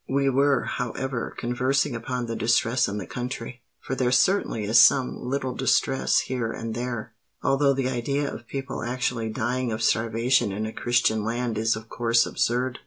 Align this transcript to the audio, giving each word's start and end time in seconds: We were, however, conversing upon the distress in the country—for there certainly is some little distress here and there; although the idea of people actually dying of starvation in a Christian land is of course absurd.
We 0.09 0.29
were, 0.31 0.63
however, 0.63 1.35
conversing 1.37 1.95
upon 1.95 2.25
the 2.25 2.35
distress 2.35 2.87
in 2.87 2.97
the 2.97 3.05
country—for 3.05 3.93
there 3.93 4.11
certainly 4.11 4.63
is 4.63 4.79
some 4.79 5.15
little 5.21 5.53
distress 5.53 6.21
here 6.21 6.51
and 6.51 6.73
there; 6.73 7.13
although 7.43 7.73
the 7.75 7.87
idea 7.89 8.27
of 8.33 8.47
people 8.47 8.81
actually 8.81 9.29
dying 9.29 9.71
of 9.71 9.83
starvation 9.83 10.51
in 10.51 10.65
a 10.65 10.73
Christian 10.73 11.23
land 11.23 11.55
is 11.55 11.75
of 11.75 11.87
course 11.87 12.25
absurd. 12.25 12.79